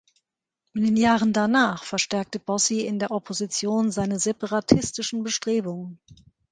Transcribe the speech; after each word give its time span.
In 0.73 0.81
den 0.83 0.97
Jahren 0.97 1.31
danach 1.31 1.83
verstärkte 1.83 2.39
Bossi 2.39 2.87
in 2.87 2.97
der 2.97 3.11
Opposition 3.11 3.91
seine 3.91 4.17
separatistischen 4.19 5.21
Bestrebungen. 5.21 5.99